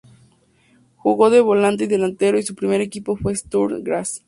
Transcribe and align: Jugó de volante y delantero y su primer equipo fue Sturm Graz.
Jugó 0.97 1.29
de 1.29 1.41
volante 1.41 1.83
y 1.83 1.87
delantero 1.87 2.39
y 2.39 2.43
su 2.43 2.55
primer 2.55 2.81
equipo 2.81 3.15
fue 3.17 3.35
Sturm 3.35 3.83
Graz. 3.83 4.19